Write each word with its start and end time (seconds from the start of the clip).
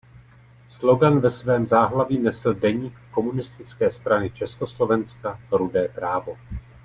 Slogan 0.67 1.19
ve 1.19 1.29
svém 1.29 1.65
záhlaví 1.67 2.19
nesl 2.19 2.53
deník 2.53 2.93
Komunistické 3.11 3.91
strany 3.91 4.29
Československa 4.31 5.39
Rudé 5.51 5.87
právo. 5.87 6.37